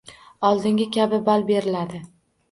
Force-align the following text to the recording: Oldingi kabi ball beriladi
Oldingi 0.47 0.87
kabi 0.95 1.19
ball 1.27 1.45
beriladi 1.51 2.01